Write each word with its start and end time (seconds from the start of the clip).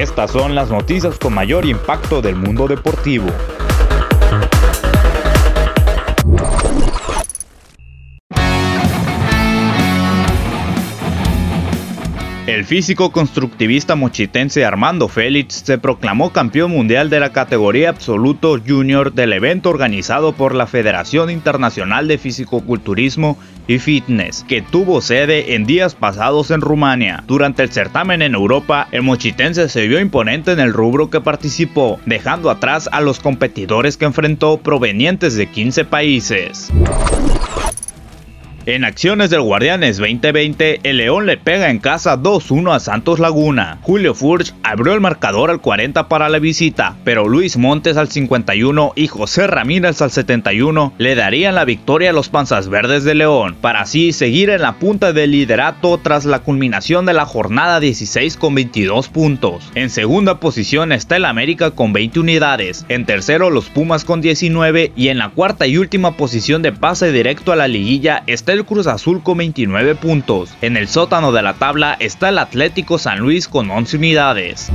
Estas 0.00 0.30
son 0.30 0.54
las 0.54 0.70
noticias 0.70 1.18
con 1.18 1.34
mayor 1.34 1.66
impacto 1.66 2.22
del 2.22 2.34
mundo 2.34 2.66
deportivo. 2.66 3.26
El 12.50 12.64
físico 12.64 13.12
constructivista 13.12 13.94
mochitense 13.94 14.64
Armando 14.64 15.06
Félix 15.06 15.62
se 15.64 15.78
proclamó 15.78 16.32
campeón 16.32 16.72
mundial 16.72 17.08
de 17.08 17.20
la 17.20 17.32
categoría 17.32 17.90
absoluto 17.90 18.58
junior 18.58 19.12
del 19.12 19.32
evento 19.34 19.70
organizado 19.70 20.32
por 20.32 20.56
la 20.56 20.66
Federación 20.66 21.30
Internacional 21.30 22.08
de 22.08 22.18
Fisicoculturismo 22.18 23.38
y 23.68 23.78
Fitness, 23.78 24.44
que 24.48 24.62
tuvo 24.62 25.00
sede 25.00 25.54
en 25.54 25.64
días 25.64 25.94
pasados 25.94 26.50
en 26.50 26.60
Rumania. 26.60 27.22
Durante 27.28 27.62
el 27.62 27.70
certamen 27.70 28.20
en 28.20 28.34
Europa, 28.34 28.88
el 28.90 29.02
mochitense 29.02 29.68
se 29.68 29.86
vio 29.86 30.00
imponente 30.00 30.50
en 30.50 30.58
el 30.58 30.72
rubro 30.72 31.08
que 31.08 31.20
participó, 31.20 32.00
dejando 32.04 32.50
atrás 32.50 32.88
a 32.90 33.00
los 33.00 33.20
competidores 33.20 33.96
que 33.96 34.06
enfrentó 34.06 34.56
provenientes 34.56 35.36
de 35.36 35.46
15 35.46 35.84
países. 35.84 36.72
En 38.66 38.84
acciones 38.84 39.30
del 39.30 39.40
Guardianes 39.40 39.96
2020, 39.96 40.80
el 40.82 40.98
León 40.98 41.24
le 41.24 41.38
pega 41.38 41.70
en 41.70 41.78
casa 41.78 42.18
2-1 42.18 42.74
a 42.74 42.78
Santos 42.78 43.18
Laguna. 43.18 43.78
Julio 43.80 44.14
Furch 44.14 44.52
abrió 44.62 44.92
el 44.92 45.00
marcador 45.00 45.50
al 45.50 45.62
40 45.62 46.08
para 46.08 46.28
la 46.28 46.38
visita, 46.38 46.94
pero 47.02 47.26
Luis 47.26 47.56
Montes 47.56 47.96
al 47.96 48.10
51 48.10 48.92
y 48.96 49.06
José 49.06 49.46
Ramírez 49.46 50.02
al 50.02 50.10
71 50.10 50.92
le 50.98 51.14
darían 51.14 51.54
la 51.54 51.64
victoria 51.64 52.10
a 52.10 52.12
los 52.12 52.28
Panzas 52.28 52.68
Verdes 52.68 53.02
de 53.04 53.14
León, 53.14 53.56
para 53.58 53.80
así 53.80 54.12
seguir 54.12 54.50
en 54.50 54.60
la 54.60 54.74
punta 54.74 55.14
del 55.14 55.30
liderato 55.30 55.96
tras 55.96 56.26
la 56.26 56.40
culminación 56.40 57.06
de 57.06 57.14
la 57.14 57.24
jornada 57.24 57.80
16 57.80 58.36
con 58.36 58.54
22 58.54 59.08
puntos. 59.08 59.70
En 59.74 59.88
segunda 59.88 60.38
posición 60.38 60.92
está 60.92 61.16
el 61.16 61.24
América 61.24 61.70
con 61.70 61.94
20 61.94 62.20
unidades, 62.20 62.84
en 62.90 63.06
tercero 63.06 63.48
los 63.48 63.70
Pumas 63.70 64.04
con 64.04 64.20
19 64.20 64.92
y 64.94 65.08
en 65.08 65.16
la 65.16 65.30
cuarta 65.30 65.66
y 65.66 65.78
última 65.78 66.18
posición 66.18 66.60
de 66.60 66.72
pase 66.72 67.10
directo 67.10 67.52
a 67.52 67.56
la 67.56 67.66
liguilla 67.66 68.22
está 68.26 68.49
el 68.52 68.64
Cruz 68.64 68.86
Azul 68.86 69.22
con 69.22 69.38
29 69.38 69.94
puntos. 69.94 70.54
En 70.60 70.76
el 70.76 70.88
sótano 70.88 71.32
de 71.32 71.42
la 71.42 71.54
tabla 71.54 71.96
está 71.98 72.28
el 72.28 72.38
Atlético 72.38 72.98
San 72.98 73.18
Luis 73.18 73.48
con 73.48 73.70
11 73.70 73.96
unidades. 73.96 74.70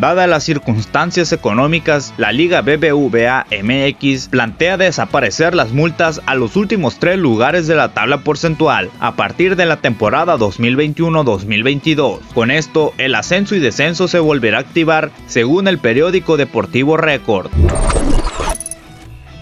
Dadas 0.00 0.28
las 0.28 0.44
circunstancias 0.44 1.30
económicas, 1.32 2.14
la 2.16 2.32
Liga 2.32 2.62
BBVA 2.62 3.44
MX 3.62 4.28
plantea 4.28 4.78
desaparecer 4.78 5.54
las 5.54 5.72
multas 5.72 6.22
a 6.24 6.36
los 6.36 6.56
últimos 6.56 6.98
tres 6.98 7.18
lugares 7.18 7.66
de 7.66 7.74
la 7.74 7.90
tabla 7.90 8.18
porcentual 8.18 8.88
a 8.98 9.16
partir 9.16 9.56
de 9.56 9.66
la 9.66 9.76
temporada 9.76 10.38
2021-2022. 10.38 12.20
Con 12.32 12.50
esto, 12.50 12.94
el 12.96 13.14
ascenso 13.14 13.54
y 13.56 13.58
descenso 13.58 14.08
se 14.08 14.20
volverá 14.20 14.58
a 14.58 14.60
activar 14.62 15.10
según 15.26 15.68
el 15.68 15.78
periódico 15.78 16.38
deportivo 16.38 16.96
Record. 16.96 17.50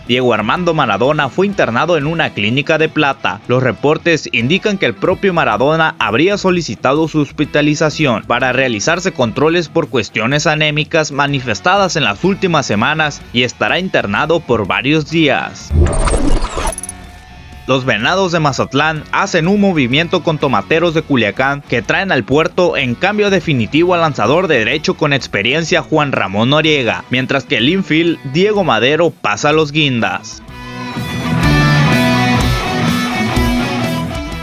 Diego 0.08 0.32
Armando 0.32 0.72
Maradona 0.72 1.28
fue 1.28 1.46
internado 1.46 1.98
en 1.98 2.06
una 2.06 2.30
clínica 2.30 2.78
de 2.78 2.88
plata. 2.88 3.42
Los 3.46 3.62
reportes 3.62 4.28
indican 4.32 4.78
que 4.78 4.86
el 4.86 4.94
propio 4.94 5.34
Maradona 5.34 5.94
habría 5.98 6.38
solicitado 6.38 7.06
su 7.08 7.20
hospitalización 7.20 8.24
para 8.24 8.52
realizarse 8.52 9.12
controles 9.12 9.68
por 9.68 9.90
cuestiones 9.90 10.46
anémicas 10.46 11.12
manifestadas 11.12 11.96
en 11.96 12.04
las 12.04 12.24
últimas 12.24 12.64
semanas 12.64 13.20
y 13.34 13.42
estará 13.42 13.78
internado 13.78 14.40
por 14.40 14.66
varios 14.66 15.10
días 15.10 15.70
los 17.68 17.84
Venados 17.84 18.32
de 18.32 18.40
Mazatlán 18.40 19.04
hacen 19.12 19.46
un 19.46 19.60
movimiento 19.60 20.22
con 20.22 20.38
tomateros 20.38 20.94
de 20.94 21.02
Culiacán 21.02 21.60
que 21.60 21.82
traen 21.82 22.10
al 22.10 22.24
puerto 22.24 22.78
en 22.78 22.94
cambio 22.94 23.28
definitivo 23.28 23.92
al 23.92 24.00
lanzador 24.00 24.48
de 24.48 24.60
derecho 24.60 24.94
con 24.94 25.12
experiencia 25.12 25.82
Juan 25.82 26.12
Ramón 26.12 26.48
Noriega, 26.48 27.04
mientras 27.10 27.44
que 27.44 27.58
el 27.58 27.68
infield 27.68 28.18
Diego 28.32 28.64
Madero 28.64 29.10
pasa 29.10 29.50
a 29.50 29.52
los 29.52 29.70
guindas. 29.70 30.42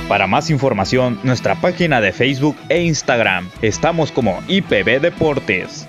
Para 0.07 0.27
más 0.27 0.51
información, 0.51 1.19
nuestra 1.23 1.55
página 1.55 2.01
de 2.01 2.11
Facebook 2.11 2.55
e 2.69 2.83
Instagram. 2.83 3.49
Estamos 3.63 4.11
como 4.11 4.39
IPB 4.47 5.01
Deportes. 5.01 5.87